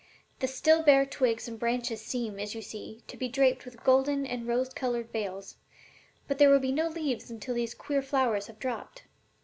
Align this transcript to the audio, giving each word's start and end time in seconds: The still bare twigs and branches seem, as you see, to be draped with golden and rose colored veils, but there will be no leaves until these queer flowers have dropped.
The 0.39 0.47
still 0.47 0.81
bare 0.81 1.05
twigs 1.05 1.47
and 1.47 1.59
branches 1.59 2.01
seem, 2.01 2.39
as 2.39 2.55
you 2.55 2.61
see, 2.63 3.03
to 3.05 3.15
be 3.15 3.27
draped 3.29 3.65
with 3.65 3.83
golden 3.83 4.25
and 4.25 4.47
rose 4.47 4.69
colored 4.73 5.11
veils, 5.11 5.57
but 6.27 6.39
there 6.39 6.49
will 6.49 6.57
be 6.57 6.71
no 6.71 6.87
leaves 6.87 7.29
until 7.29 7.53
these 7.53 7.75
queer 7.75 8.01
flowers 8.01 8.47
have 8.47 8.57
dropped. 8.57 9.03